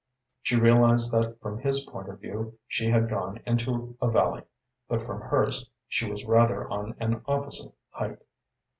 She 0.41 0.55
realized 0.59 1.11
that 1.13 1.39
from 1.41 1.59
his 1.59 1.85
point 1.85 2.09
of 2.09 2.21
view 2.21 2.57
she 2.67 2.89
had 2.89 3.07
gone 3.07 3.39
into 3.45 3.95
a 4.01 4.09
valley, 4.09 4.41
but 4.87 5.03
from 5.03 5.21
hers 5.21 5.69
she 5.87 6.09
was 6.09 6.25
rather 6.25 6.67
on 6.71 6.95
an 6.99 7.21
opposite 7.27 7.75
height. 7.91 8.17